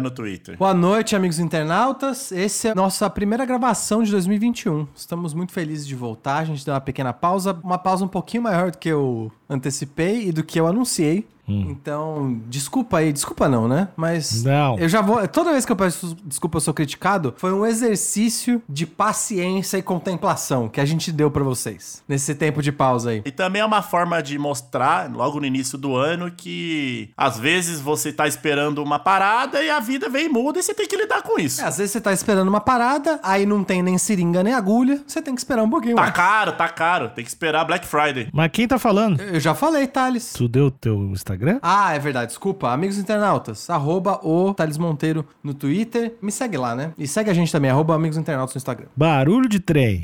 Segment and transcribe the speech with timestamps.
[0.00, 0.56] no Twitter.
[0.56, 2.32] Boa noite, amigos internautas.
[2.32, 4.88] Essa é a nossa primeira gravação de 2021.
[4.96, 6.38] Estamos muito felizes de voltar.
[6.38, 10.28] A gente deu uma pequena pausa, uma pausa um pouquinho maior do que eu antecipei
[10.28, 11.28] e do que eu anunciei.
[11.48, 11.66] Hum.
[11.70, 13.88] Então, desculpa aí, desculpa não, né?
[13.96, 14.78] Mas não.
[14.78, 15.26] eu já vou.
[15.28, 17.34] Toda vez que eu peço desculpa, eu sou criticado.
[17.36, 22.62] Foi um exercício de paciência e contemplação que a gente deu para vocês nesse tempo
[22.62, 23.22] de pausa aí.
[23.24, 27.80] E também é uma forma de mostrar, logo no início do ano, que às vezes
[27.80, 30.96] você tá esperando uma parada e a vida vem e muda e você tem que
[30.96, 31.60] lidar com isso.
[31.60, 35.02] É, às vezes você tá esperando uma parada, aí não tem nem seringa nem agulha,
[35.06, 35.96] você tem que esperar um pouquinho.
[35.96, 37.08] Tá caro, tá caro.
[37.10, 38.28] Tem que esperar Black Friday.
[38.32, 39.20] Mas quem tá falando?
[39.20, 40.32] Eu já falei, Thales.
[40.32, 41.31] Tu deu teu Instagram?
[41.62, 42.28] Ah, é verdade.
[42.28, 42.70] Desculpa.
[42.70, 46.14] Amigos internautas, arroba o Thales Monteiro no Twitter.
[46.20, 46.92] Me segue lá, né?
[46.98, 48.86] E segue a gente também, arroba Amigos Internautas no Instagram.
[48.96, 50.02] Barulho de trem.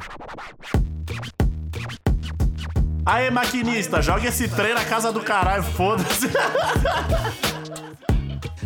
[3.06, 6.28] Aê, maquinista, joga esse trem na casa do caralho, foda-se.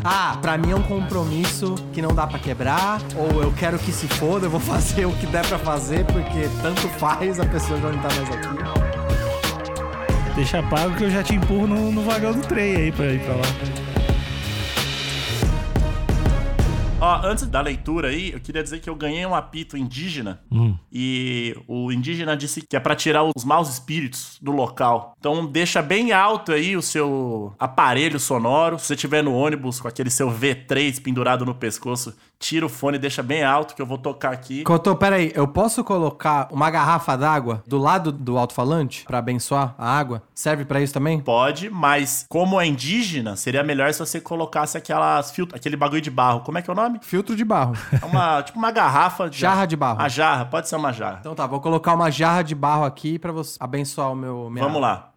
[0.05, 3.93] Ah, pra mim é um compromisso que não dá pra quebrar, ou eu quero que
[3.93, 7.81] se foda, eu vou fazer o que der pra fazer, porque tanto faz, a pessoa
[7.81, 9.02] já não tá mais aqui.
[10.35, 13.21] Deixa pago que eu já te empurro no, no vagão do trem aí pra ir
[13.21, 13.82] pra lá.
[17.25, 20.77] Antes da leitura aí, eu queria dizer que eu ganhei um apito indígena Hum.
[20.91, 25.15] e o indígena disse que é pra tirar os maus espíritos do local.
[25.19, 28.79] Então deixa bem alto aí o seu aparelho sonoro.
[28.79, 32.97] Se você estiver no ônibus com aquele seu V3 pendurado no pescoço, tira o fone
[32.97, 34.65] e deixa bem alto que eu vou tocar aqui.
[34.65, 39.89] Cotô, peraí, eu posso colocar uma garrafa d'água do lado do alto-falante pra abençoar a
[39.97, 40.23] água?
[40.35, 41.21] Serve pra isso também?
[41.21, 46.11] Pode, mas como é indígena, seria melhor se você colocasse aquelas filtro, aquele bagulho de
[46.11, 46.41] barro.
[46.41, 46.99] Como é que é o nome?
[47.03, 47.75] Filtro de barro.
[48.01, 50.01] É uma, tipo uma garrafa de Jarra de barro.
[50.01, 51.19] A jarra, pode ser uma jarra.
[51.21, 54.45] Então tá, vou colocar uma jarra de barro aqui pra você abençoar o meu.
[54.45, 54.81] Vamos água.
[54.81, 55.13] lá.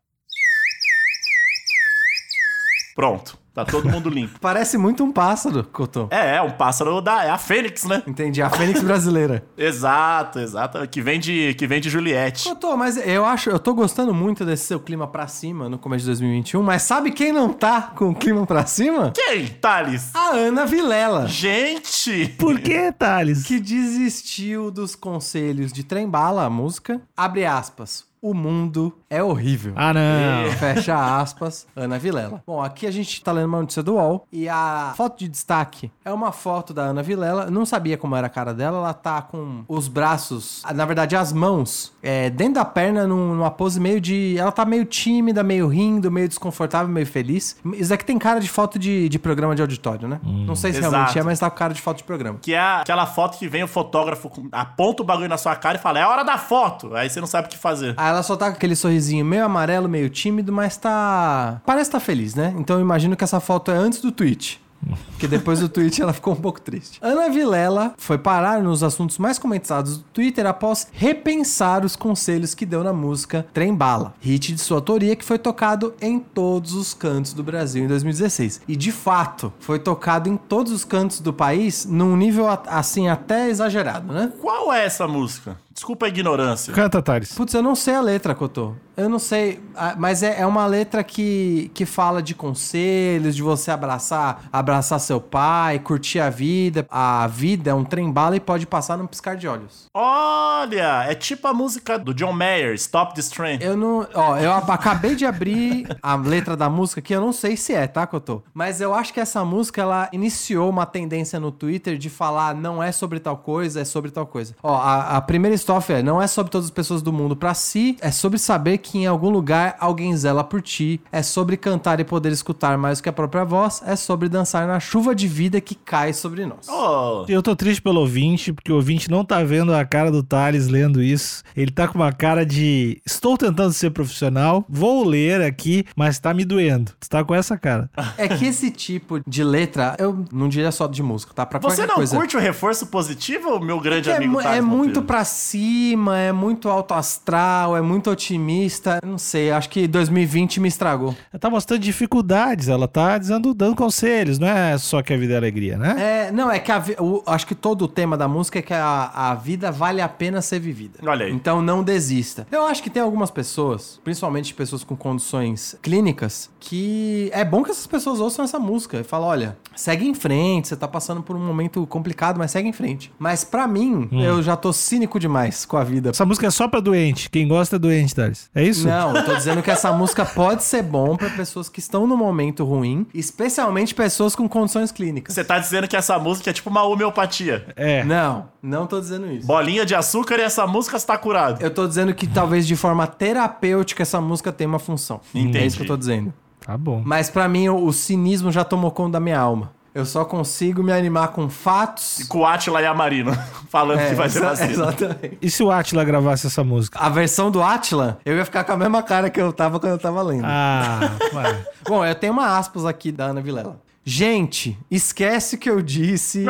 [2.96, 4.38] Pronto, tá todo mundo limpo.
[4.42, 6.08] Parece muito um pássaro, Cotô.
[6.12, 7.24] É, é um pássaro da.
[7.24, 8.04] É a Fênix, né?
[8.06, 9.44] Entendi, a Fênix brasileira.
[9.58, 10.86] Exato, exato.
[10.88, 12.50] Que vem de, que vem de Juliette.
[12.50, 16.02] Cotô, mas eu acho, eu tô gostando muito desse seu clima pra cima no começo
[16.02, 19.14] de 2021, mas sabe quem não tá com o clima pra cima?
[19.16, 20.12] Quem, Thales?
[20.14, 21.28] A Ana Vilela.
[21.28, 22.28] Gente!
[22.38, 23.44] Por que, Thales?
[23.44, 27.02] Que desistiu dos conselhos de Trembala, a música.
[27.16, 28.04] Abre aspas.
[28.22, 29.74] O mundo é horrível.
[29.76, 30.52] Ah, não.
[30.58, 32.42] Fecha aspas, Ana Vilela.
[32.46, 35.92] Bom, aqui a gente tá lendo uma notícia do UOL e a foto de destaque
[36.04, 37.50] é uma foto da Ana Vilela.
[37.50, 38.78] Não sabia como era a cara dela.
[38.78, 43.52] Ela tá com os braços, na verdade, as mãos é, dentro da perna, num- numa
[43.52, 44.38] pose meio de.
[44.38, 47.58] Ela tá meio tímida, meio rindo, meio desconfortável, meio feliz.
[47.74, 50.20] Isso aqui tem cara de foto de, de programa de auditório, né?
[50.24, 50.92] Não sei se Exato.
[50.94, 52.40] realmente é, mas tá com cara de foto de programa.
[52.42, 55.82] Que é aquela foto que vem o fotógrafo, aponta o bagulho na sua cara e
[55.82, 56.96] fala: é hora da foto.
[56.96, 57.94] Aí você não sabe o que fazer.
[57.98, 58.76] Aí ela só tá com aquele
[59.06, 61.62] sorrisinho meio amarelo, meio tímido, mas tá.
[61.66, 62.54] Parece tá feliz, né?
[62.58, 64.64] Então eu imagino que essa foto é antes do tweet.
[65.10, 67.00] Porque depois do tweet ela ficou um pouco triste.
[67.02, 72.68] Ana Vilela foi parar nos assuntos mais comentados do Twitter após repensar os conselhos que
[72.68, 76.94] deu na música Trem Bala, hit de sua autoria que foi tocado em todos os
[76.94, 78.62] cantos do Brasil em 2016.
[78.68, 83.50] E de fato, foi tocado em todos os cantos do país num nível assim até
[83.50, 84.32] exagerado, né?
[84.40, 85.58] Qual é essa música?
[85.76, 86.74] Desculpa a ignorância.
[86.74, 87.34] Canta, Thales.
[87.34, 88.74] Putz, eu não sei a letra, Cotô.
[88.96, 93.42] Eu não sei, ah, mas é, é uma letra que, que fala de conselhos, de
[93.44, 96.88] você abraçar, abraçar seu pai, curtir a vida.
[96.90, 99.88] A vida é um trem bala e pode passar num piscar de olhos.
[99.94, 103.58] Olha, é tipo a música do John Mayer, Stop This Train.
[103.62, 104.08] Eu não.
[104.14, 107.74] Ó, eu ab- acabei de abrir a letra da música aqui, eu não sei se
[107.74, 108.42] é, tá, Cotô?
[108.54, 112.82] Mas eu acho que essa música, ela iniciou uma tendência no Twitter de falar não
[112.82, 114.56] é sobre tal coisa, é sobre tal coisa.
[114.64, 117.54] Ó, a, a primeira estrofe é: não é sobre todas as pessoas do mundo pra
[117.56, 122.00] si, é sobre saber que em algum lugar alguém zela por ti, é sobre cantar
[122.00, 125.28] e poder escutar mais do que a própria voz, é sobre dançar na chuva de
[125.28, 126.68] vida que cai sobre nós.
[126.70, 130.22] Oh, Eu tô triste pelo ouvinte, porque o ouvinte não tá vendo a cara do
[130.22, 131.44] Thales lendo isso.
[131.56, 136.34] Ele tá com uma cara de estou tentando ser profissional, vou ler aqui, mas tá
[136.34, 136.92] me doendo.
[137.00, 137.90] Tu tá com essa cara.
[138.18, 141.46] É que esse tipo de letra, eu não diria só de música, tá?
[141.46, 142.16] Pra você não coisa.
[142.16, 145.02] curte o reforço positivo, meu grande É, amigo é Thales muito Monteiro?
[145.04, 145.26] pra
[145.60, 149.00] cima, é muito alto astral, é muito otimista.
[149.06, 151.16] Não sei, acho que 2020 me estragou.
[151.32, 155.34] Ela tá mostrando dificuldades, ela tá dizendo, dando conselhos, não é só que a vida
[155.34, 155.96] é alegria, né?
[156.28, 158.74] É, não, é que a, o- acho que todo o tema da música é que
[158.74, 161.00] a, a vida vale a pena ser vivida.
[161.06, 161.32] Olha aí.
[161.32, 162.46] Então não desista.
[162.52, 167.72] Eu acho que tem algumas pessoas, principalmente pessoas com condições clínicas, que é bom que
[167.72, 171.36] essas pessoas ouçam essa música e falam, olha, segue em frente, você tá passando por
[171.36, 173.12] um momento complicado, mas segue em frente.
[173.18, 174.20] Mas pra mim, Hum.
[174.22, 176.10] eu já tô cínico demais com a vida.
[176.10, 177.30] Essa música é só pra doente.
[177.30, 178.50] Quem gosta é doente, Thales.
[178.56, 178.88] É isso?
[178.88, 182.18] Não, eu tô dizendo que essa música pode ser bom pra pessoas que estão num
[182.18, 185.34] momento ruim, especialmente pessoas com condições clínicas.
[185.34, 187.68] Você tá dizendo que essa música é tipo uma homeopatia.
[187.76, 188.04] É.
[188.04, 189.46] Não, não tô dizendo isso.
[189.46, 191.62] Bolinha de açúcar e essa música está curado.
[191.62, 195.20] Eu tô dizendo que talvez de forma terapêutica essa música tem uma função.
[195.34, 195.58] Entendi.
[195.58, 196.34] É isso que eu tô dizendo.
[196.66, 197.04] Tá bom.
[197.06, 199.72] Mas pra mim o, o cinismo já tomou conta da minha alma.
[199.96, 202.26] Eu só consigo me animar com fatos.
[202.28, 203.32] Com o Atila e a Marina
[203.72, 204.72] falando É, que vai exa- vacina.
[204.72, 205.38] exatamente.
[205.42, 207.00] E se o Atila gravasse essa música?
[207.00, 209.94] A versão do Atila, eu ia ficar com a mesma cara que eu tava quando
[209.94, 210.44] eu tava lendo.
[210.46, 211.00] Ah,
[211.32, 211.66] vai.
[211.88, 213.80] Bom, eu tenho uma aspas aqui da Ana Vilela.
[214.08, 216.46] Gente, esquece que eu disse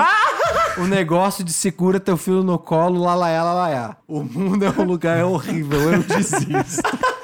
[0.78, 3.96] o negócio de segura teu filho no colo, lalaiá, lalaiá.
[4.08, 6.82] O mundo é um lugar horrível, eu desisto.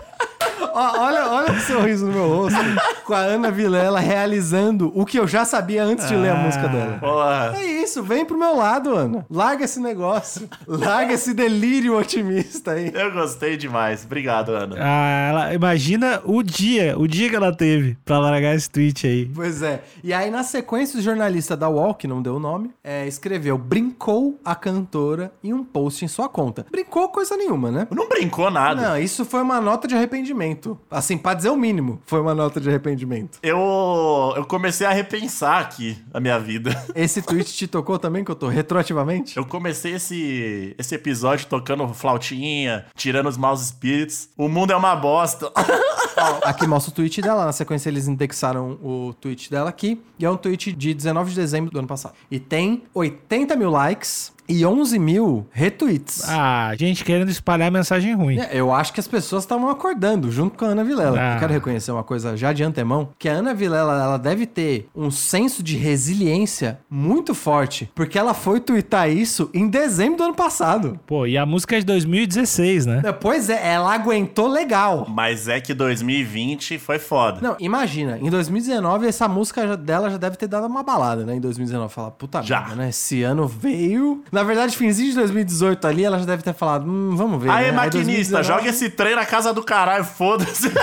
[0.73, 2.59] Ó, olha, olha o sorriso no meu rosto
[3.05, 6.67] com a Ana Vilela realizando o que eu já sabia antes de ler a música
[6.67, 6.97] dela.
[6.99, 7.53] Porra.
[7.57, 9.25] É isso, vem pro meu lado, Ana.
[9.29, 10.47] Larga esse negócio.
[10.67, 12.91] Larga esse delírio otimista aí.
[12.93, 14.05] Eu gostei demais.
[14.05, 14.75] Obrigado, Ana.
[14.79, 19.25] Ah, ela, imagina o dia, o dia que ela teve pra largar esse tweet aí.
[19.33, 19.83] Pois é.
[20.03, 23.57] E aí, na sequência, o jornalista da UOL, que não deu o nome, é, escreveu:
[23.57, 26.65] brincou a cantora em um post em sua conta.
[26.71, 27.87] Brincou coisa nenhuma, né?
[27.91, 28.81] Não brincou nada.
[28.81, 30.79] Não, isso foi uma nota de arrependimento.
[30.89, 33.39] Assim, pra dizer o mínimo, foi uma nota de arrependimento.
[33.41, 36.71] Eu, eu comecei a repensar aqui a minha vida.
[36.93, 39.37] Esse tweet te tocou também, que eu tô retroativamente?
[39.37, 44.29] Eu comecei esse, esse episódio tocando flautinha, tirando os maus espíritos.
[44.37, 45.51] O mundo é uma bosta.
[46.43, 47.45] Aqui mostra o tweet dela.
[47.45, 50.01] Na sequência, eles indexaram o tweet dela aqui.
[50.19, 52.13] E é um tweet de 19 de dezembro do ano passado.
[52.29, 56.23] E tem 80 mil likes e 11 mil retweets.
[56.27, 58.39] Ah, gente querendo espalhar mensagem ruim.
[58.39, 61.17] É, Eu acho que as pessoas estavam acordando junto com a Ana Vilela.
[61.19, 61.33] Ah.
[61.35, 64.89] Eu quero reconhecer uma coisa já de antemão, que a Ana Vilela, ela deve ter
[64.95, 70.35] um senso de resiliência muito forte, porque ela foi twittar isso em dezembro do ano
[70.35, 70.99] passado.
[71.05, 73.01] Pô, e a música é de 2016, né?
[73.19, 75.05] Pois é, ela aguentou legal.
[75.09, 77.39] Mas é que 2020 foi foda.
[77.41, 81.35] Não, imagina, em 2019 essa música dela já deve ter dado uma balada, né?
[81.35, 82.59] Em 2019, falar, puta Já.
[82.61, 82.89] merda, né?
[82.89, 84.23] Esse ano veio.
[84.31, 87.49] Na verdade, finzinho de 2018 ali, ela já deve ter falado, hum, vamos ver.
[87.49, 87.71] Aí, né?
[87.73, 90.71] maquinista, 2019 joga esse trem na casa do caralho, foda-se.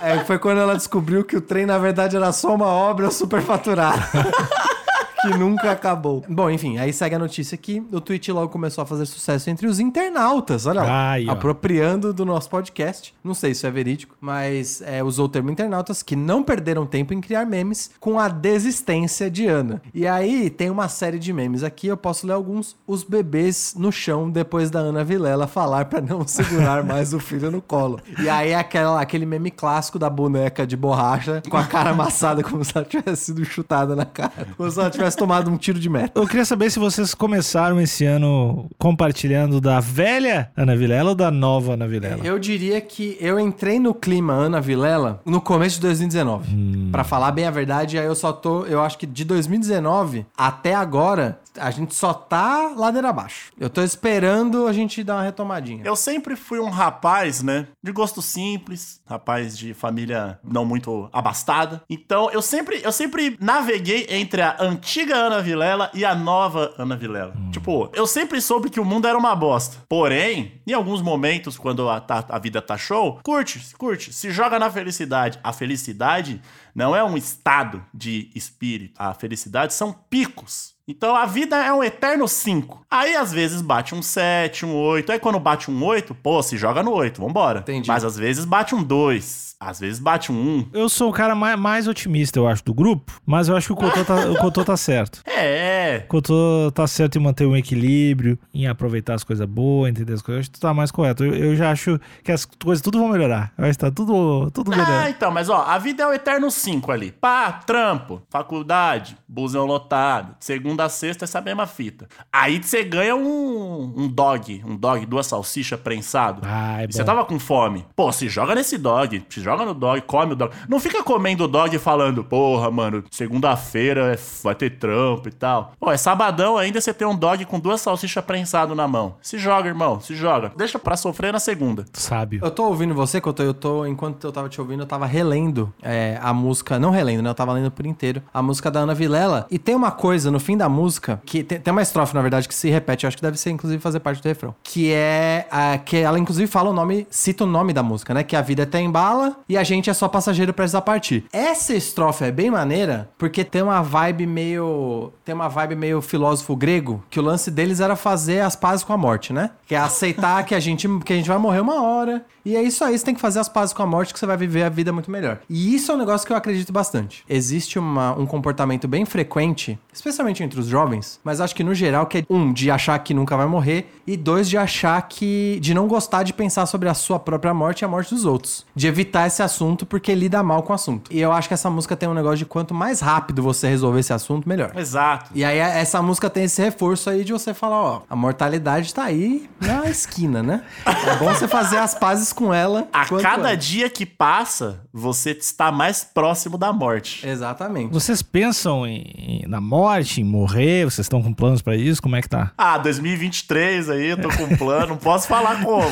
[0.00, 4.00] É, foi quando ela descobriu que o trem, na verdade, era só uma obra superfaturada.
[5.20, 6.24] que nunca acabou.
[6.28, 7.84] Bom, enfim, aí segue a notícia aqui.
[7.92, 10.66] O tweet logo começou a fazer sucesso entre os internautas.
[10.66, 11.16] Olha lá.
[11.28, 11.32] Ó.
[11.32, 13.14] apropriando do nosso podcast.
[13.22, 17.12] Não sei se é verídico, mas é, usou o termo internautas que não perderam tempo
[17.12, 19.82] em criar memes com a desistência de Ana.
[19.92, 22.76] E aí tem uma série de memes aqui, eu posso ler alguns.
[22.86, 27.50] Os bebês no chão depois da Ana Vilela falar pra não segurar mais o filho
[27.50, 28.00] no colo.
[28.20, 32.64] E aí aquela, aquele meme clássico da boneca de borracha com a cara amassada como
[32.64, 34.48] se ela tivesse sido chutada na cara.
[34.56, 36.18] Como se ela tivesse tomado um tiro de meta.
[36.18, 41.30] Eu queria saber se vocês começaram esse ano compartilhando da velha Ana Vilela ou da
[41.30, 42.24] nova Ana Vilela.
[42.24, 46.90] Eu diria que eu entrei no clima Ana Vilela no começo de 2019.
[46.90, 50.74] Pra falar bem a verdade, aí eu só tô, eu acho que de 2019 até
[50.74, 53.52] agora, a gente só tá ladeira abaixo.
[53.58, 55.82] Eu tô esperando a gente dar uma retomadinha.
[55.84, 57.68] Eu sempre fui um rapaz, né?
[57.82, 61.82] De gosto simples, rapaz de família não muito abastada.
[61.88, 66.96] Então, eu sempre, eu sempre naveguei entre a antiga Ana Vilela e a nova Ana
[66.96, 67.34] Vilela.
[67.52, 69.78] Tipo, eu sempre soube que o mundo era uma bosta.
[69.88, 74.58] Porém, em alguns momentos, quando a, tá- a vida tá show, curte, curte, se joga
[74.58, 75.38] na felicidade.
[75.42, 76.40] A felicidade
[76.74, 78.94] não é um estado de espírito.
[78.98, 80.76] A felicidade são picos.
[80.88, 82.86] Então a vida é um eterno 5.
[82.90, 85.12] Aí às vezes bate um 7, um 8.
[85.12, 87.60] Aí quando bate um 8, pô, se joga no 8, vambora.
[87.60, 87.86] Entendi.
[87.86, 89.56] Mas às vezes bate um 2.
[89.60, 90.66] Às vezes bate um 1.
[90.72, 93.72] Eu sou o cara mais, mais otimista, eu acho, do grupo, mas eu acho que
[93.72, 95.22] o Cotô tá, o Cotô tá certo.
[95.40, 96.02] É.
[96.04, 100.20] O Cotô tá certo em manter um equilíbrio, em aproveitar as coisas boas, entender as
[100.20, 100.36] coisas.
[100.38, 101.24] Eu acho que tu tá mais correto.
[101.24, 103.52] Eu, eu já acho que as coisas tudo vão melhorar.
[103.56, 105.08] Vai estar tudo, tudo Ah, melhor.
[105.08, 107.12] então, mas ó, a vida é o eterno 5 ali.
[107.12, 110.34] Pá, trampo, faculdade, busão lotado.
[110.40, 112.08] Segunda a sexta, essa mesma fita.
[112.32, 116.42] Aí você ganha um, um dog, um dog, duas salsichas prensado.
[116.44, 117.06] Ah, é E você bom.
[117.06, 117.86] tava com fome.
[117.94, 120.52] Pô, se joga nesse dog, se joga no dog, come o dog.
[120.68, 125.32] Não fica comendo o dog e falando, porra, mano, segunda-feira é- vai ter trampo e
[125.32, 125.72] tal.
[125.78, 129.14] Pô, é sabadão ainda você tem um dog com duas salsichas prensado na mão.
[129.22, 130.52] Se joga, irmão, se joga.
[130.56, 131.84] Deixa pra sofrer na segunda.
[131.92, 132.40] Sábio.
[132.42, 135.72] Eu tô ouvindo você, Couto, eu tô, enquanto eu tava te ouvindo, eu tava relendo
[135.82, 137.30] é, a música não relendo, né?
[137.30, 139.46] Eu tava lendo por inteiro, a música da Ana Vilela.
[139.50, 142.48] E tem uma coisa no fim da música, que tem, tem uma estrofe, na verdade,
[142.48, 144.54] que se repete, eu acho que deve ser, inclusive, fazer parte do refrão.
[144.62, 145.46] Que é.
[145.50, 148.22] a- que ela, inclusive, fala o nome, cita o nome da música, né?
[148.22, 151.24] Que a vida é até embala e a gente é só passageiro prestes a partir.
[151.32, 155.12] Essa estrofe é bem maneira, porque tem uma vibe meio.
[155.24, 158.92] Tem uma vibe meio filósofo grego, que o lance deles era fazer as pazes com
[158.92, 159.50] a morte, né?
[159.66, 162.24] Que é aceitar que a gente, que a gente vai morrer uma hora.
[162.44, 164.24] E é isso aí, você tem que fazer as pazes com a morte que você
[164.24, 165.38] vai viver a vida muito melhor.
[165.50, 167.22] E isso é um negócio que eu acredito bastante.
[167.28, 172.06] Existe uma- um comportamento bem frequente, especialmente entre os jovens, mas acho que no geral
[172.06, 175.74] que é um de achar que nunca vai morrer e dois de achar que de
[175.74, 178.86] não gostar de pensar sobre a sua própria morte e a morte dos outros, de
[178.86, 181.10] evitar esse assunto porque lida mal com o assunto.
[181.12, 184.00] E eu acho que essa música tem um negócio de quanto mais rápido você resolver
[184.00, 184.72] esse assunto, melhor.
[184.76, 185.30] Exato.
[185.34, 189.04] E aí essa música tem esse reforço aí de você falar, ó, a mortalidade tá
[189.04, 190.62] aí na esquina, né?
[190.86, 192.88] É bom você fazer as pazes com ela.
[192.92, 193.66] A cada antes.
[193.68, 197.26] dia que passa, você está mais próximo da morte.
[197.26, 197.92] Exatamente.
[197.92, 200.84] Vocês pensam em, em- na morte, em morrer?
[200.84, 202.02] Vocês estão com planos pra isso?
[202.02, 202.50] Como é que tá?
[202.56, 205.86] Ah, 2023 aí, eu tô com um plano, não posso falar como.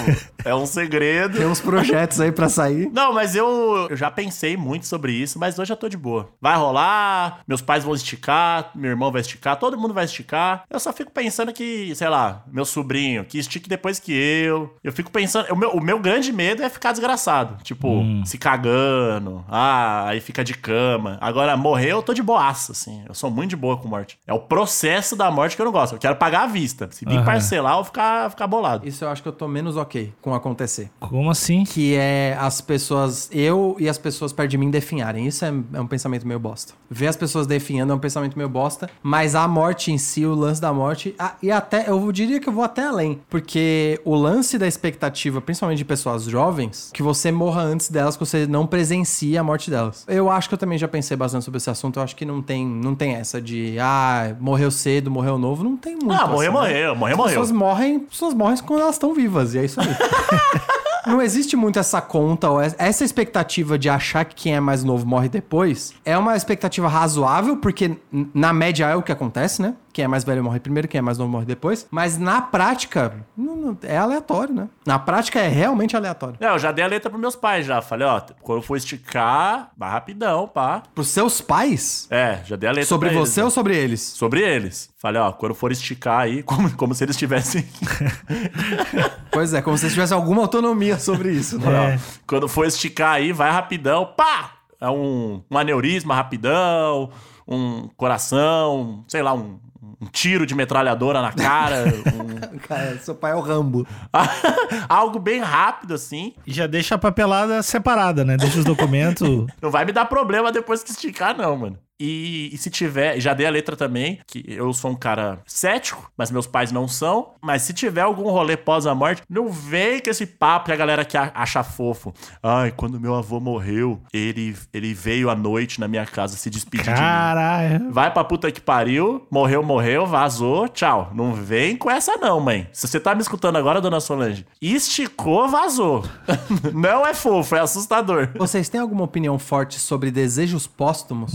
[0.44, 1.38] É um segredo.
[1.38, 2.88] Tem uns projetos aí pra sair.
[2.92, 6.28] Não, mas eu, eu já pensei muito sobre isso, mas hoje eu tô de boa.
[6.40, 10.64] Vai rolar, meus pais vão esticar, meu irmão vai esticar, todo mundo vai esticar.
[10.70, 14.74] Eu só fico pensando que, sei lá, meu sobrinho, que estique depois que eu.
[14.82, 15.52] Eu fico pensando.
[15.52, 17.62] O meu, o meu grande medo é ficar desgraçado.
[17.62, 19.44] Tipo, se cagando.
[19.48, 21.18] Ah, aí fica de cama.
[21.20, 23.04] Agora, morrer, eu tô de boaça, assim.
[23.08, 24.18] Eu sou muito de boa com morte.
[24.26, 25.94] É o processo da morte que eu não gosto.
[25.94, 26.88] Eu quero pagar à vista.
[26.90, 27.24] Se vir Aham.
[27.24, 28.86] parcelar, eu vou ficar, ficar bolado.
[28.86, 30.90] Isso eu acho que eu tô menos ok com acontecer.
[31.00, 31.64] Como assim?
[31.64, 35.26] Que é as pessoas, eu e as pessoas perto de mim definharem.
[35.26, 36.74] Isso é, é um pensamento meio bosta.
[36.90, 38.88] Ver as pessoas definhando é um pensamento meio bosta.
[39.02, 41.14] Mas a morte em si, o lance da morte.
[41.18, 43.20] ah, e até, eu diria que eu vou até além.
[43.28, 48.24] Porque o lance da expectativa, principalmente de pessoas jovens, que você morra antes delas, que
[48.24, 50.04] você não presencie a morte delas.
[50.08, 51.98] Eu acho que eu também já pensei bastante sobre esse assunto.
[51.98, 55.64] Eu acho que não tem, não tem essa de, ah, morreu cedo, morreu novo.
[55.64, 56.12] Não tem muito.
[56.12, 56.50] Ah, morreu, assim, né?
[56.50, 57.28] morreu, morreu, As morreu.
[57.40, 59.86] pessoas morrem, as pessoas morrem quando elas estão vivas, e é isso aí.
[61.06, 65.06] Não existe muito essa conta, ou essa expectativa de achar que quem é mais novo
[65.06, 65.94] morre depois.
[66.04, 69.74] É uma expectativa razoável, porque na média é o que acontece, né?
[69.96, 71.86] Quem é mais velho morre primeiro, quem é mais novo morre depois.
[71.90, 74.68] Mas na prática, não- não- é aleatório, né?
[74.84, 76.36] Na prática é realmente aleatório.
[76.38, 77.80] Não, eu já dei a letra pros meus pais já.
[77.80, 80.82] Falei, ó, quando eu for esticar, vai rapidão, pá.
[80.94, 82.06] Pros seus pais?
[82.10, 83.44] É, já dei a letra Sobre pra eles, você né?
[83.46, 84.02] ou sobre eles?
[84.02, 84.90] Sobre eles.
[85.00, 87.66] Falei, ó, quando for esticar aí, como, como se eles tivessem.
[89.32, 91.94] Pois é, como se tivesse alguma autonomia sobre isso, né?
[91.94, 91.98] É.
[92.26, 94.52] quando for esticar aí, vai rapidão, pá!
[94.80, 97.10] É um, um aneurisma rapidão,
[97.48, 99.58] um coração, sei lá, um,
[100.00, 101.84] um tiro de metralhadora na cara,
[102.54, 103.86] um- Cara, seu pai é o Rambo.
[104.88, 106.34] algo bem rápido assim.
[106.46, 108.36] E já deixa a papelada separada, né?
[108.36, 109.28] Deixa os documentos.
[109.60, 111.78] Não vai me dar problema depois que esticar, não, mano.
[111.98, 116.10] E, e se tiver, já dei a letra também, que eu sou um cara cético,
[116.16, 117.34] mas meus pais não são.
[117.42, 120.76] Mas se tiver algum rolê pós a morte, não vem com esse papo que a
[120.76, 122.12] galera que acha fofo.
[122.42, 126.84] Ai, quando meu avô morreu, ele, ele veio à noite na minha casa se despedir
[126.84, 126.96] de mim.
[126.96, 127.92] Caralho.
[127.92, 131.10] Vai pra puta que pariu, morreu, morreu, vazou, tchau.
[131.14, 132.68] Não vem com essa não, mãe.
[132.72, 136.04] Se você tá me escutando agora, dona Solange, esticou, vazou.
[136.74, 138.30] não é fofo, é assustador.
[138.36, 141.32] Vocês têm alguma opinião forte sobre desejos póstumos?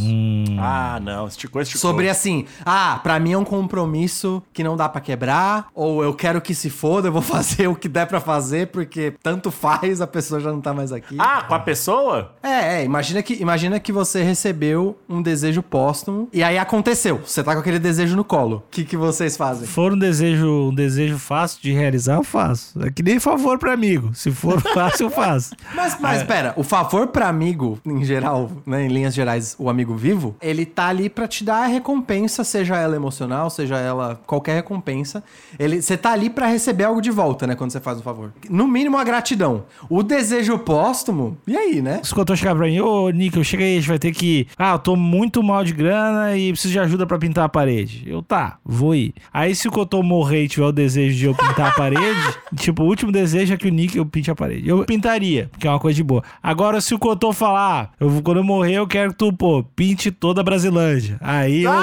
[0.60, 1.82] Ah, não, esticou, esticou.
[1.82, 6.14] Sobre assim, ah, pra mim é um compromisso que não dá pra quebrar, ou eu
[6.14, 10.02] quero que se foda, eu vou fazer o que der pra fazer, porque tanto faz,
[10.02, 11.16] a pessoa já não tá mais aqui.
[11.20, 12.36] Ah, com a pessoa?
[12.44, 17.22] É, é, imagina que, imagina que você recebeu um desejo póstumo e aí aconteceu.
[17.26, 18.58] Você tá com aquele desejo no colo.
[18.58, 19.66] O que, que vocês fazem?
[19.66, 22.82] Se for um desejo, um desejo fácil de realizar, eu faço.
[22.84, 24.14] É que nem favor pra amigo.
[24.14, 25.56] Se for fácil, eu faço.
[25.76, 29.96] Mas, mas pera, o favor pra amigo, em geral, né, em linhas gerais, o amigo
[29.96, 34.56] vivo, ele tá ali pra te dar a recompensa, seja ela emocional, seja ela qualquer
[34.56, 35.24] recompensa.
[35.60, 38.34] Ele, você tá ali pra receber algo de volta, né, quando você faz um favor.
[38.50, 39.66] No mínimo a gratidão.
[39.90, 42.02] O desejo póstumo, e aí, né?
[42.14, 44.48] Cotô chegar pra mim, ô, Nick, chega aí, a gente vai ter que.
[44.58, 48.04] Ah, eu tô muito mal de grana e preciso de ajuda pra pintar a parede.
[48.06, 49.14] Eu, tá, vou ir.
[49.34, 52.20] Aí se o Cotô morrer e tiver o desejo de eu pintar a parede,
[52.58, 54.68] tipo, o último desejo é que o Nick eu pinte a parede.
[54.68, 56.24] Eu pintaria, porque é uma coisa de boa.
[56.42, 59.64] Agora, se o Cotô falar, ah, eu, quando eu morrer, eu quero que tu, pô,
[59.76, 61.18] pinte toda a Brasilândia.
[61.20, 61.72] Aí eu.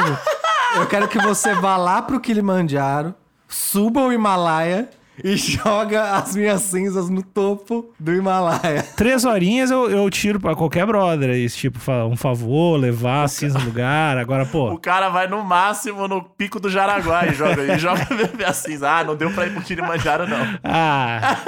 [0.76, 3.14] Eu quero que você vá lá pro Kilimanjaro,
[3.48, 4.90] suba o Himalaia
[5.24, 8.82] e joga as minhas cinzas no topo do Himalaia.
[8.94, 11.30] Três horinhas eu, eu tiro pra qualquer brother.
[11.30, 14.18] Isso, tipo, um favor, levar a cinza no lugar.
[14.18, 14.70] Agora, pô.
[14.70, 18.06] O cara vai no máximo no pico do Jaraguá e joga, e joga
[18.46, 18.78] assim.
[18.82, 20.58] Ah, não deu pra ir pro Kilimanjaro, não.
[20.62, 21.38] Ah,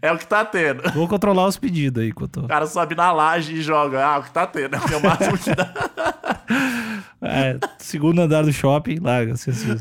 [0.00, 0.90] É o que tá tendo.
[0.92, 2.42] Vou controlar os pedidos aí, Cotô.
[2.42, 4.04] O cara sobe na laje e joga.
[4.04, 4.76] Ah, o que tá tendo.
[4.76, 5.72] É o máximo que dá.
[7.20, 9.32] É, segundo andar do shopping, larga.
[9.32, 9.74] assim, assim.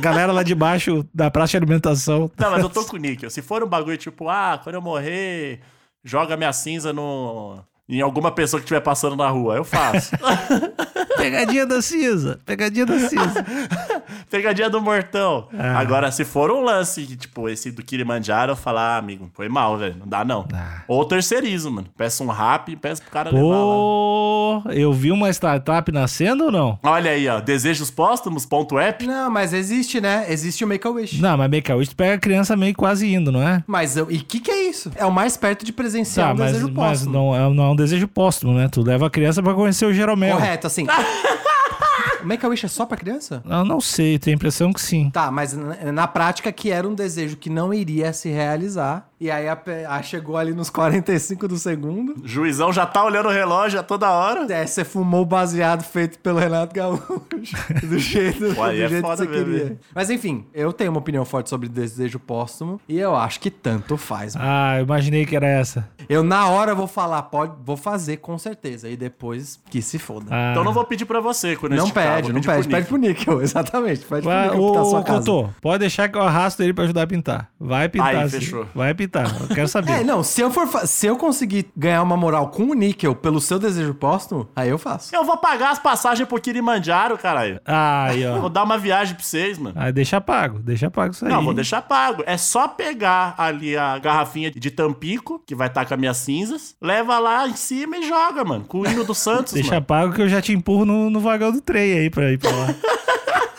[0.00, 2.30] Galera lá de baixo da praça de alimentação.
[2.36, 3.28] Não, mas eu tô com o níquel.
[3.28, 5.60] Se for um bagulho tipo, ah, quando eu morrer,
[6.02, 7.58] joga minha cinza no...
[7.88, 10.12] em alguma pessoa que estiver passando na rua, eu faço.
[11.16, 12.38] Pegadinha da cinza.
[12.44, 13.44] Pegadinha da cinza.
[14.30, 15.46] Pegadinha do mortão.
[15.56, 15.78] Ah.
[15.78, 19.76] Agora, se for um lance, tipo, esse do Kilimanjaro, eu falar, ah, amigo, foi mal,
[19.76, 19.96] velho.
[20.00, 20.46] Não dá, não.
[20.52, 20.82] Ah.
[20.88, 21.86] Ou terceirizo, mano.
[21.96, 23.54] Peço um rap e peço pro cara levar lá.
[23.54, 26.78] Pô, eu vi uma startup nascendo ou não?
[26.82, 27.40] Olha aí, ó.
[27.40, 29.06] Desejos póstumos, ponto app.
[29.06, 30.24] Não, mas existe, né?
[30.28, 31.20] Existe o Make-A-Wish.
[31.20, 33.62] Não, mas Make a Wish pega a criança meio quase indo, não é?
[33.66, 34.90] Mas eu- e o que, que é isso?
[34.96, 37.12] É o mais perto de presenciar Tá, um mas, desejo mas póstumo.
[37.12, 38.68] não, é, não é um desejo póstumo, né?
[38.68, 40.36] Tu leva a criança pra conhecer o Jeromel.
[40.36, 40.86] Correto, assim.
[42.22, 43.42] o Make-A-Wish é só pra criança?
[43.44, 45.10] Eu não sei, tenho a impressão que sim.
[45.10, 49.08] Tá, mas na, na prática que era um desejo que não iria se realizar.
[49.22, 49.56] E aí a,
[49.88, 52.16] a chegou ali nos 45 do segundo.
[52.24, 54.52] Juizão já tá olhando o relógio a toda hora.
[54.52, 57.06] É, você fumou o baseado feito pelo Renato Gaúcho.
[57.86, 59.78] Do jeito, Pô, do é jeito que você mesmo, queria.
[59.94, 62.80] Mas enfim, eu tenho uma opinião forte sobre desejo póstumo.
[62.88, 64.34] E eu acho que tanto faz.
[64.34, 64.48] mano.
[64.48, 65.88] Ah, eu imaginei que era essa.
[66.08, 68.88] Eu na hora vou falar, pode, vou fazer com certeza.
[68.88, 70.26] E depois que se foda.
[70.30, 70.50] Ah.
[70.50, 72.62] Então não vou pedir pra você quando não pede, não pede.
[72.62, 74.04] pro Pede pro Níquel, exatamente.
[74.04, 75.18] Pede pro Níquel pintar ô, sua casa.
[75.20, 77.48] Cotô, pode deixar que eu arrasto ele pra ajudar a pintar.
[77.60, 78.16] Vai pintar.
[78.16, 78.40] Aí, sim.
[78.40, 78.66] fechou.
[78.74, 79.11] Vai pintar.
[79.20, 79.92] Eu quero saber.
[79.92, 83.40] É, não, se eu for se eu conseguir ganhar uma moral com o Níquel pelo
[83.40, 85.14] seu desejo póstumo, aí eu faço.
[85.14, 87.60] Eu vou pagar as passagens pro Kilimanjaro, caralho.
[87.64, 88.38] Aí, ó.
[88.40, 89.74] Vou dar uma viagem pra vocês, mano.
[89.78, 91.30] Aí deixa pago, deixa pago isso aí.
[91.30, 92.22] Não, vou deixar pago.
[92.26, 96.74] É só pegar ali a garrafinha de Tampico, que vai estar com as minhas cinzas,
[96.80, 98.64] leva lá em cima e joga, mano.
[98.64, 99.86] Com o hino do Santos, Deixa mano.
[99.86, 102.50] pago que eu já te empurro no, no vagão do trem aí pra ir pra
[102.50, 102.66] lá.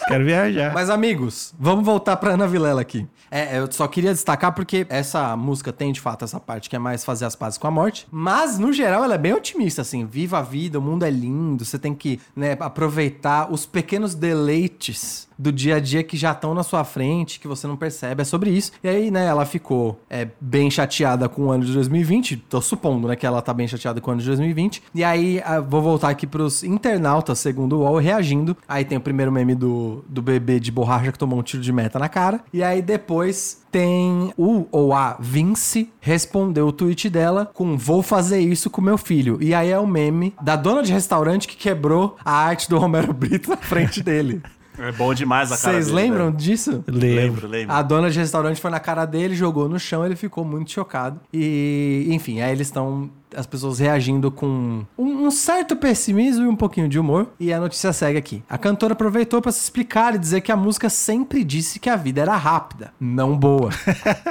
[0.07, 0.73] Quero viajar.
[0.73, 3.07] Mas, amigos, vamos voltar pra Ana Vilela aqui.
[3.31, 6.79] É, eu só queria destacar porque essa música tem, de fato, essa parte que é
[6.79, 8.07] mais fazer as pazes com a morte.
[8.11, 10.05] Mas, no geral, ela é bem otimista, assim.
[10.05, 15.27] Viva a vida, o mundo é lindo, você tem que né, aproveitar os pequenos deleites
[15.43, 18.21] do dia a dia que já estão na sua frente, que você não percebe.
[18.21, 18.71] É sobre isso.
[18.81, 22.37] E aí, né, ela ficou é, bem chateada com o ano de 2020.
[22.49, 24.81] Tô supondo, né, que ela tá bem chateada com o ano de 2020.
[24.95, 28.55] E aí, vou voltar aqui pros internautas, segundo o UOL, reagindo.
[28.67, 31.73] Aí tem o primeiro meme do, do bebê de borracha que tomou um tiro de
[31.73, 32.39] meta na cara.
[32.53, 38.39] E aí depois tem o ou a Vince respondeu o tweet dela com vou fazer
[38.39, 39.39] isso com meu filho.
[39.41, 43.11] E aí é o meme da dona de restaurante que quebrou a arte do Romero
[43.11, 44.41] Brito na frente dele.
[44.77, 46.37] É bom demais a cara Vocês dele, lembram velho.
[46.37, 46.83] disso?
[46.87, 47.15] Lembro.
[47.15, 47.75] Lembro, lembro.
[47.75, 51.19] A dona de restaurante foi na cara dele, jogou no chão, ele ficou muito chocado.
[51.31, 53.09] E, enfim, aí eles estão.
[53.35, 57.29] As pessoas reagindo com um, um certo pessimismo e um pouquinho de humor.
[57.39, 58.43] E a notícia segue aqui.
[58.47, 61.95] A cantora aproveitou para se explicar e dizer que a música sempre disse que a
[61.95, 63.71] vida era rápida, não boa.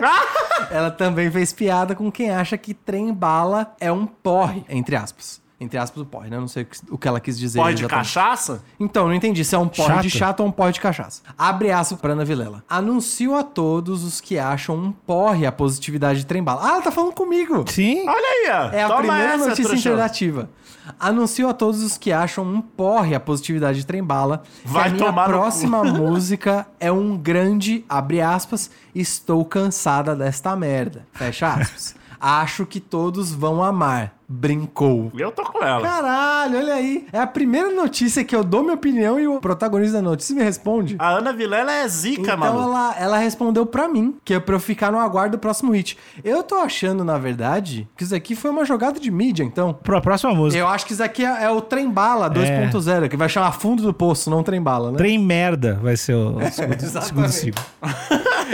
[0.70, 5.41] Ela também fez piada com quem acha que trem bala é um porre, entre aspas.
[5.62, 6.37] Entre aspas, o porre, né?
[6.37, 7.59] Eu não sei o que- ela quis dizer.
[7.59, 8.05] Porre de exatamente.
[8.07, 8.62] cachaça?
[8.81, 11.22] Então, não entendi se é um porre de chato ou um porre de cachaça.
[11.38, 12.64] Abre aspas pra Ana Vilela.
[12.68, 16.61] Anuncio a todos os que acham um porre a positividade de trem bala.
[16.64, 17.64] Ah, ela tá falando comigo!
[17.70, 18.07] Sim.
[18.09, 18.77] Olha aí, ó.
[18.77, 19.92] É a primeira essa, notícia trouxão.
[19.92, 20.51] interativa.
[20.98, 24.42] Anuncio a todos os que acham um porre a positividade de trem bala.
[24.64, 30.16] Vai que a minha tomar no próxima música é um grande, abre aspas, estou cansada
[30.16, 31.07] desta merda.
[31.12, 31.94] Fecha aspas.
[32.20, 34.14] Acho que todos vão amar.
[34.33, 35.12] Brincou.
[35.16, 35.83] Eu tô com ela.
[35.87, 37.07] Caralho, olha aí.
[37.12, 40.42] É a primeira notícia que eu dou minha opinião e o protagonista da notícia me
[40.42, 40.97] responde.
[40.99, 42.62] A Ana Vilela é zica, Então mano.
[42.62, 45.99] ela, ela respondeu pra mim, que é pra eu ficar no aguardo do próximo hit.
[46.25, 49.75] Eu tô achando, na verdade, que isso aqui foi uma jogada de mídia, então.
[49.83, 50.59] Pra próxima música.
[50.61, 53.83] Eu acho que isso aqui é, é o Trem Bala 2.0, que vai chamar Fundo
[53.83, 54.97] do Poço, não Trem Bala, né?
[54.97, 57.05] Trem merda vai ser o segundo, exatamente.
[57.07, 57.64] segundo ciclo.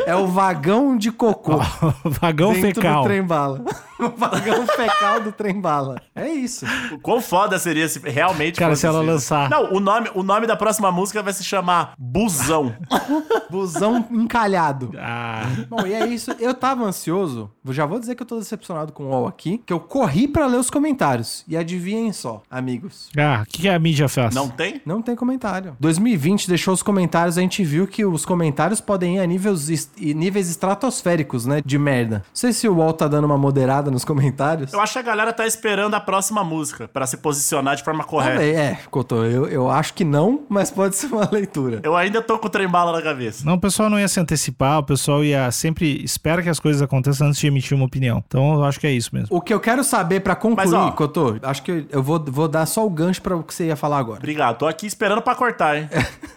[0.06, 1.58] É o vagão de cocô.
[2.04, 3.02] Vagão dentro fecal.
[3.02, 3.62] do Trem Bala.
[4.04, 6.00] o vagão fecal do Trem Bala.
[6.14, 6.64] É isso.
[6.92, 9.10] O Quão foda seria se realmente Cara, se ela isso.
[9.12, 9.50] lançar.
[9.50, 12.74] Não, o nome, o nome da próxima música vai se chamar Busão.
[13.50, 14.92] Busão encalhado.
[14.98, 16.30] Ah, Bom, e é isso.
[16.38, 17.50] Eu tava ansioso.
[17.70, 19.58] Já vou dizer que eu tô decepcionado com o UOL aqui.
[19.64, 21.44] Que eu corri pra ler os comentários.
[21.48, 23.08] E adivinhem só, amigos.
[23.18, 24.34] ah, o que, que a mídia faz?
[24.34, 24.80] Não tem?
[24.86, 25.76] Não tem comentário.
[25.80, 29.96] 2020 deixou os comentários, a gente viu que os comentários podem ir a níveis, est-
[29.98, 31.60] níveis estratosféricos, né?
[31.64, 32.16] De merda.
[32.18, 34.72] Não sei se o UOL tá dando uma moderada nos comentários.
[34.72, 38.04] Eu acho que a galera tá esperando a próxima música pra se posicionar de forma
[38.04, 38.34] correta.
[38.36, 41.80] Também, é, Cotô, eu, eu acho que não, mas pode ser uma leitura.
[41.82, 43.44] Eu ainda tô com o trem bala na cabeça.
[43.44, 46.80] Não, o pessoal não ia se antecipar, o pessoal ia sempre espera que as coisas
[46.82, 48.22] aconteçam antes de emitir uma opinião.
[48.26, 49.28] Então eu acho que é isso mesmo.
[49.36, 52.48] O que eu quero saber pra concluir, Mas, ó- Cotô, acho que eu vou, vou
[52.48, 54.18] dar só o gancho pra o que você ia falar agora.
[54.18, 54.58] Obrigado.
[54.58, 55.88] Tô aqui esperando pra cortar, hein?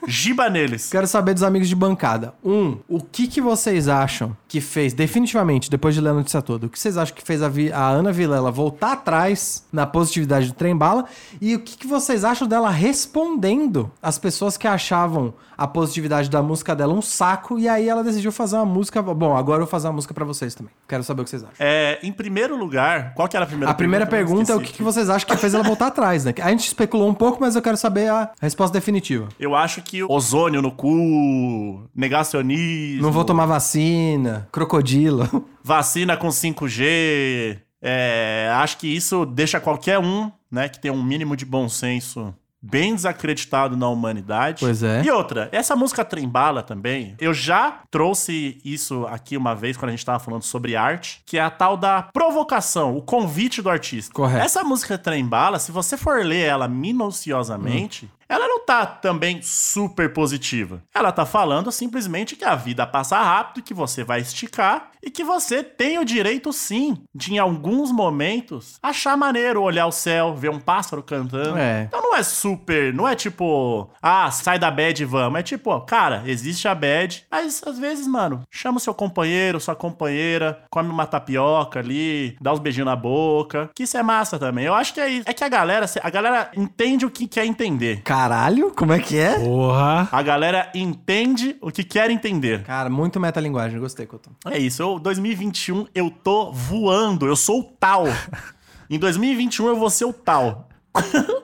[0.07, 0.89] Giba neles.
[0.89, 2.33] Quero saber dos amigos de bancada.
[2.43, 6.65] Um, o que, que vocês acham que fez, definitivamente, depois de ler a notícia toda,
[6.65, 10.47] o que vocês acham que fez a, Vi- a Ana Vilela voltar atrás na positividade
[10.47, 11.05] do trem bala?
[11.39, 16.41] E o que, que vocês acham dela respondendo as pessoas que achavam a positividade da
[16.41, 18.99] música dela um saco e aí ela decidiu fazer uma música.
[19.01, 20.71] Bom, agora eu vou fazer uma música pra vocês também.
[20.87, 21.53] Quero saber o que vocês acham.
[21.59, 24.59] É, em primeiro lugar, qual que era a primeira A primeira Eu pergunta é o
[24.59, 26.33] que, que vocês acham que fez ela voltar atrás, né?
[26.41, 29.27] A gente especulou um pouco, mas eu quero saber a resposta definitiva.
[29.39, 33.03] Eu acho que o ozônio no cu, negacionismo.
[33.03, 35.45] Não vou tomar vacina, crocodilo.
[35.63, 37.59] Vacina com 5G.
[37.81, 42.33] É, acho que isso deixa qualquer um, né, que tem um mínimo de bom senso
[42.61, 44.59] bem desacreditado na humanidade.
[44.59, 45.01] Pois é.
[45.03, 49.91] E outra, essa música Trembala também, eu já trouxe isso aqui uma vez quando a
[49.91, 54.13] gente tava falando sobre arte, que é a tal da provocação, o convite do artista.
[54.13, 54.45] Correto.
[54.45, 60.81] Essa música Trembala, se você for ler ela minuciosamente, ela não tá também super positiva.
[60.95, 65.23] Ela tá falando simplesmente que a vida passa rápido, que você vai esticar e que
[65.23, 70.49] você tem o direito sim de em alguns momentos achar maneiro olhar o céu, ver
[70.49, 71.57] um pássaro cantando.
[71.57, 71.83] É.
[71.87, 75.39] Então não é super, não é tipo, ah, sai da bad e vamos.
[75.39, 79.59] É tipo, ó, cara, existe a bad, mas às vezes, mano, chama o seu companheiro,
[79.59, 84.39] sua companheira, come uma tapioca ali, dá uns beijinhos na boca, que isso é massa
[84.39, 84.65] também.
[84.65, 85.29] Eu acho que é isso.
[85.29, 88.01] É que a galera, a galera entende o que quer entender.
[88.21, 89.39] Caralho, como é que é?
[89.39, 90.07] Porra.
[90.11, 92.61] A galera entende o que quer entender.
[92.61, 94.29] Cara, muito metalinguagem, gostei, Couto.
[94.45, 98.03] É isso, eu, 2021 eu tô voando, eu sou o tal.
[98.87, 100.69] em 2021 eu vou ser o tal.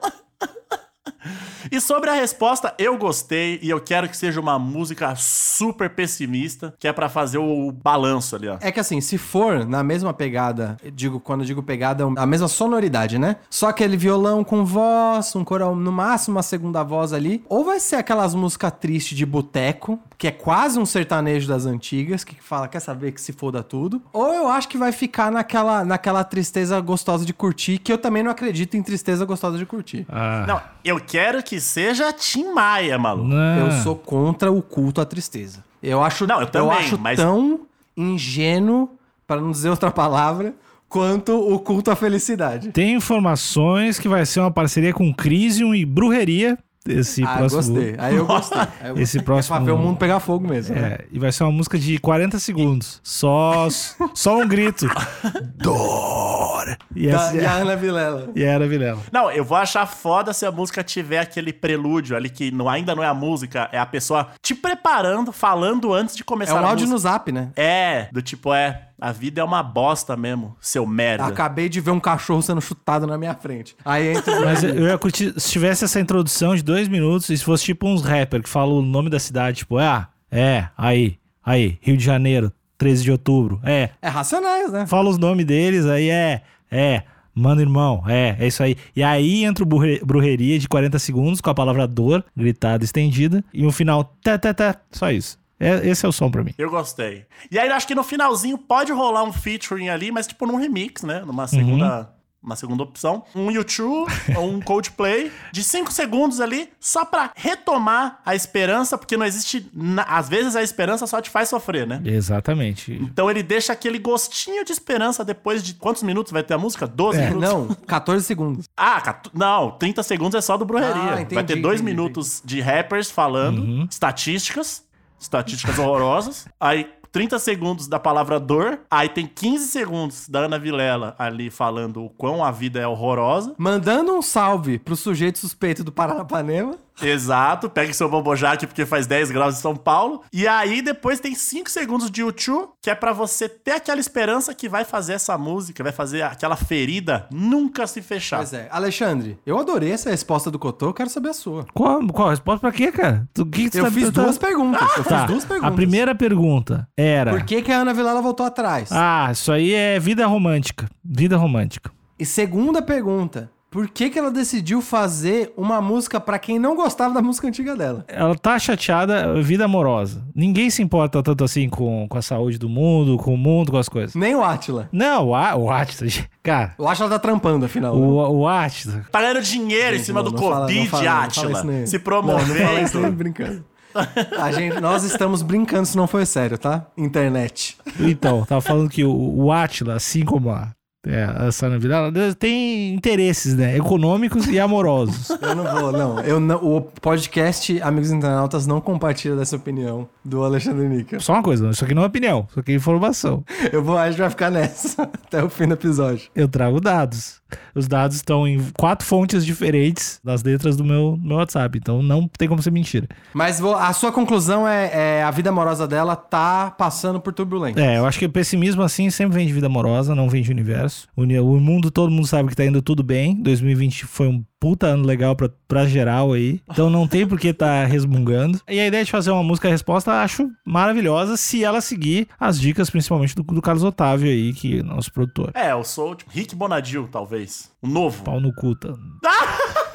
[1.70, 6.74] E sobre a resposta, eu gostei e eu quero que seja uma música super pessimista,
[6.78, 8.56] que é pra fazer o balanço ali, ó.
[8.60, 12.48] É que assim, se for na mesma pegada, digo, quando eu digo pegada, a mesma
[12.48, 13.36] sonoridade, né?
[13.50, 17.42] Só aquele violão com voz, um coral, no máximo uma segunda voz ali.
[17.48, 22.24] Ou vai ser aquelas músicas tristes de boteco, que é quase um sertanejo das antigas,
[22.24, 24.02] que fala, quer saber que se foda tudo.
[24.12, 28.22] Ou eu acho que vai ficar naquela, naquela tristeza gostosa de curtir, que eu também
[28.22, 30.06] não acredito em tristeza gostosa de curtir.
[30.08, 33.28] Ah, Não, eu quero que seja Tim Maia, maluco.
[33.28, 33.66] não.
[33.66, 35.64] Eu sou contra o culto à tristeza.
[35.82, 37.60] Eu acho, Não, eu também, acho mas- tão
[37.96, 38.90] ingênuo,
[39.26, 40.54] para não dizer outra palavra,
[40.88, 42.70] quanto o culto à felicidade.
[42.72, 46.58] Tem informações que vai ser uma parceria com Crisium e Brujeria.
[46.86, 47.74] Esse ah, próximo.
[47.74, 47.94] gostei.
[47.98, 48.58] Aí eu gostei.
[48.58, 49.22] Aí eu Esse gostei.
[49.22, 50.74] próximo- É pra ver o mundo pegar fogo mesmo.
[50.74, 50.98] né?
[51.00, 53.00] É, e vai ser uma música de 40 segundos.
[53.02, 53.68] Só,
[54.14, 54.86] só um grito.
[55.56, 56.76] Dor!
[56.94, 58.30] E, Da- essa, e a Ana Vilela.
[58.34, 59.00] e era Vilela.
[59.12, 62.94] Não, eu vou achar foda se a música tiver aquele prelúdio ali que não, ainda
[62.94, 66.58] não é a música, é a pessoa te preparando, falando antes de É começar um
[66.66, 66.92] a áudio música.
[66.92, 67.50] no zap, né?
[67.56, 71.26] É, do tipo, é, a vida é uma bosta mesmo, seu merda.
[71.26, 73.76] Acabei de ver um cachorro sendo chutado na minha frente.
[73.84, 74.40] Aí entra.
[74.44, 77.64] Mas eu eu ia curtir se tivesse essa introdução de dois minutos e se fosse
[77.64, 81.96] tipo uns rapper que falam o nome da cidade, tipo, ah, é, aí, aí, Rio
[81.96, 84.86] de Janeiro, 13 de outubro, é, É racionais, né?
[84.86, 87.02] fala os nomes deles, aí é, é,
[87.34, 88.76] mano irmão, é, é isso aí.
[88.94, 93.66] E aí entra o brujeria de 40 segundos com a palavra dor, gritada, estendida, e
[93.66, 95.38] um final, tá, tá, tá, só isso.
[95.60, 96.54] É, esse é o som pra mim.
[96.56, 97.26] Eu gostei.
[97.50, 100.56] E aí, eu acho que no finalzinho pode rolar um featuring ali, mas tipo num
[100.56, 101.22] remix, né?
[101.26, 103.24] Numa segunda, uma segunda opção.
[103.34, 109.16] Um YouTube ou um Coldplay de 5 segundos ali, só pra retomar a esperança, porque
[109.16, 109.68] não existe.
[109.74, 112.00] na- Às vezes a esperança só te faz sofrer, né?
[112.04, 112.92] Exatamente.
[112.92, 116.86] Então ele deixa aquele gostinho de esperança depois de quantos minutos vai ter a música?
[116.86, 117.50] 12 É, minutos?
[117.50, 118.66] Não, 14 segundos.
[118.76, 120.94] Ah, catu- não, 30 segundos é só do Brujeria.
[120.94, 123.88] Ah, entendi, vai ter dois entendi, minutos de rappers falando Uhum.
[123.90, 124.84] estatísticas,
[125.18, 126.46] estatísticas horrorosas.
[126.60, 128.80] Aí 30 segundos da palavra dor.
[128.90, 133.54] Aí tem 15 segundos da Ana Vilela ali falando o quão a vida é horrorosa.
[133.58, 136.76] Mandando um salve pro sujeito suspeito do Paranapanema.
[137.02, 140.22] Exato, pegue seu bobojaque porque faz 10 graus em São Paulo.
[140.32, 144.54] E aí depois tem 5 segundos de YouTube, que é pra você ter aquela esperança
[144.54, 148.38] que vai fazer essa música, vai fazer aquela ferida nunca se fechar.
[148.38, 148.68] Pois é.
[148.70, 151.66] Alexandre, eu adorei essa resposta do Cotô, eu quero saber a sua.
[151.74, 153.28] Qual, qual a resposta pra quê, cara?
[153.32, 154.96] Tu, que que Eu tá- fiz tu tá- duas perguntas.
[154.96, 155.72] Eu Tá, fiz duas perguntas.
[155.72, 157.30] a primeira pergunta era...
[157.30, 158.90] Por que, que a Ana Vilela voltou atrás?
[158.92, 160.88] Ah, isso aí é vida romântica.
[161.04, 161.90] Vida romântica.
[162.18, 163.50] E segunda pergunta.
[163.70, 167.76] Por que, que ela decidiu fazer uma música pra quem não gostava da música antiga
[167.76, 168.02] dela?
[168.08, 170.24] Ela tá chateada, vida amorosa.
[170.34, 173.76] Ninguém se importa tanto assim com, com a saúde do mundo, com o mundo, com
[173.76, 174.14] as coisas.
[174.14, 174.88] Nem o Atila.
[174.90, 176.10] Não, o, A- o Atila,
[176.42, 177.94] cara, O Atila tá trampando, afinal.
[177.94, 178.00] né?
[178.00, 179.04] o, o Atila.
[179.12, 181.52] Tá ganhando dinheiro em Gente, cima não, do não fala- não Covid, fala- não fala
[181.52, 183.64] isso nem- Se Não, não fala isso nem brincando.
[184.40, 186.86] A gente, nós estamos brincando se não foi sério, tá?
[186.96, 187.76] Internet.
[188.00, 189.10] Então, tava falando que o,
[189.44, 190.68] o Atila, assim como a,
[191.06, 193.76] É, essa Ana Vilela tem interesses, né?
[193.76, 195.30] Econômicos e amorosos.
[195.40, 196.20] Eu não vou, não.
[196.20, 196.56] Eu não.
[196.56, 201.20] O podcast Amigos Internautas não compartilha dessa opinião do Alexandre Nica.
[201.20, 203.44] Só uma coisa, isso aqui não é opinião, isso aqui é informação.
[203.72, 206.30] Eu vou, a gente vai ficar nessa até o fim do episódio.
[206.34, 207.40] Eu trago dados.
[207.74, 212.28] Os dados estão em quatro fontes diferentes das letras do meu, meu WhatsApp, então não
[212.28, 213.06] tem como ser mentira.
[213.32, 217.80] Mas vou- a sua conclusão é, é a vida amorosa dela tá passando por turbulência.
[217.80, 220.50] É, eu acho que o pessimismo assim sempre vem de vida amorosa, não vem de
[220.50, 221.08] universo.
[221.16, 223.34] O, o mundo todo mundo sabe que tá indo tudo bem.
[223.42, 226.60] 2020 foi um puta ano legal pra, pra geral aí.
[226.70, 228.60] Então não tem por que tá resmungando.
[228.68, 232.90] E a ideia de fazer uma música resposta acho maravilhosa se ela seguir as dicas,
[232.90, 235.52] principalmente do, do Carlos Otávio aí, que é nosso produtor.
[235.54, 237.70] É, eu sou tipo Rick Bonadil, talvez.
[237.82, 238.24] O novo.
[238.24, 238.88] Pau no cu, tá?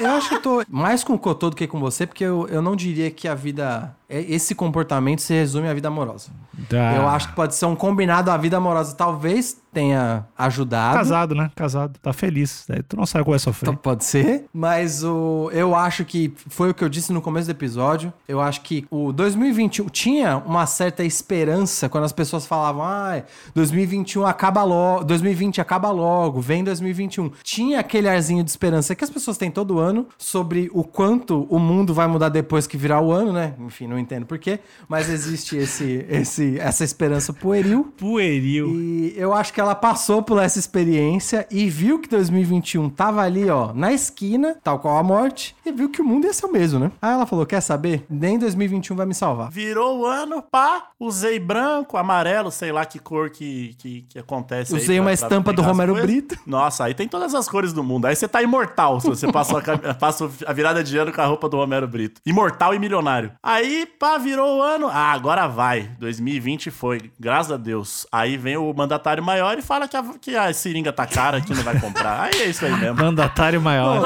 [0.00, 2.46] Eu acho que eu tô mais com o Cotô do que com você, porque eu,
[2.48, 3.96] eu não diria que a vida.
[4.08, 6.30] É- Esse comportamento se resume à vida amorosa.
[6.68, 6.94] Tá.
[6.96, 8.30] Eu acho que pode ser um combinado.
[8.30, 10.96] A vida amorosa talvez tenha ajudado.
[10.96, 11.50] Casado, né?
[11.54, 11.98] Casado.
[12.00, 12.64] Tá feliz.
[12.68, 13.76] Daí tu não sabe qual é Então, sofrer.
[13.76, 17.50] pode ser, mas o, eu acho que foi o que eu disse no começo do
[17.52, 18.12] episódio.
[18.26, 23.22] Eu acho que o 2021 tinha uma certa esperança quando as pessoas falavam: ah,
[23.54, 27.30] 2021 acaba logo, 2020 acaba logo, vem 2021.
[27.42, 31.58] Tinha aquele arzinho de esperança que as pessoas têm todo ano sobre o quanto o
[31.58, 33.54] mundo vai mudar depois que virar o ano, né?
[33.60, 37.92] Enfim, não entendo porquê, mas existe esse, esse, essa esperança pueril.
[37.96, 38.68] Pueril.
[38.80, 43.48] E eu acho que ela passou por essa experiência e viu que 2021 tava ali,
[43.48, 46.52] ó, na esquina, tal qual a morte, e viu que o mundo ia ser o
[46.52, 46.90] mesmo, né?
[47.00, 48.04] Aí ela falou: quer saber?
[48.08, 49.50] Nem 2021 vai me salvar.
[49.50, 54.74] Virou o ano, pá, usei branco, amarelo, sei lá que cor que, que, que acontece
[54.74, 56.10] Usei pra- uma estampa do Romero coisas.
[56.10, 56.38] Brito.
[56.46, 58.06] Nossa, aí tem todas as cores do mundo.
[58.06, 61.26] Aí você tá imortal se você passou a, passa a virada de ano com a
[61.26, 62.20] roupa do Romero Brito.
[62.24, 63.32] Imortal e milionário.
[63.42, 64.88] Aí, pá, virou o ano.
[64.88, 65.90] Ah, agora vai.
[65.98, 68.06] 2020 foi, graças a Deus.
[68.12, 71.54] Aí vem o mandatário maior e fala que a, que a seringa tá cara, que
[71.54, 72.22] não vai comprar.
[72.22, 72.96] Aí é isso aí mesmo.
[73.02, 74.02] Mandatário maior.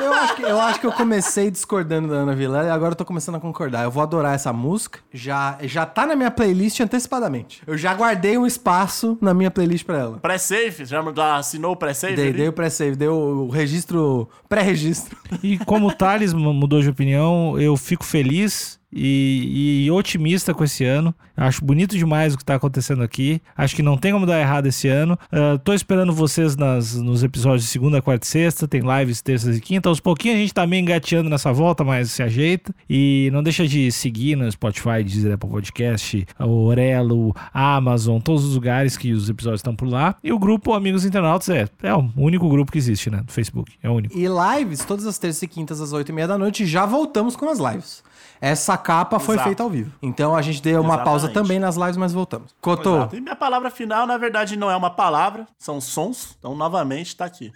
[0.00, 2.96] Eu acho, que, eu acho que eu comecei discordando da Ana Vilela e agora eu
[2.96, 3.84] tô começando a concordar.
[3.84, 4.98] Eu vou adorar essa música.
[5.12, 7.62] Já, já tá na minha playlist antecipadamente.
[7.66, 10.18] Eu já guardei um espaço na minha playlist pra ela.
[10.18, 10.84] Pré-save?
[10.84, 12.16] Já já assinou o pré-save?
[12.16, 12.36] Dei, ali?
[12.36, 15.16] dei o pré-save, dei o registro, pré-registro.
[15.42, 20.62] E como o Thales mu- mudou de opinião, eu fico feliz e, e otimista com
[20.62, 21.14] esse ano.
[21.36, 23.40] Acho bonito demais o que tá acontecendo aqui.
[23.56, 25.18] Acho que não tem como dar errado esse ano.
[25.30, 28.68] Ah, tô esperando vocês nas, nos episódios de segunda, quarta e sexta.
[28.68, 29.88] Tem lives terças e quinta.
[29.88, 32.74] Aos pouquinhos a gente tá meio engateando nessa volta, mas se ajeita.
[32.88, 38.96] E não deixa de seguir no Spotify, Deezer, Apple Podcast, Orelo, Amazon, todos os lugares
[38.96, 40.16] que os episódios estão por lá.
[40.22, 43.22] E o grupo Amigos Internautas é, é o único grupo que existe, né?
[43.24, 43.72] Do Facebook.
[43.82, 44.16] É o único.
[44.16, 47.36] E lives, todas as terças e quintas às oito e meia da noite, já voltamos
[47.36, 48.02] com as lives.
[48.40, 49.48] Essa capa foi Exato.
[49.48, 49.92] feita ao vivo.
[50.02, 51.04] Então a gente deu uma Exatamente.
[51.04, 52.54] pausa também nas lives, mas voltamos.
[52.60, 53.16] Cotô, Exato.
[53.16, 56.36] E minha palavra final, na verdade, não é uma palavra, são sons.
[56.38, 57.52] Então, novamente, tá aqui.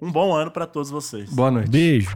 [0.00, 1.28] Um bom ano pra todos vocês.
[1.30, 1.68] boa noite.
[1.70, 2.14] Beijo.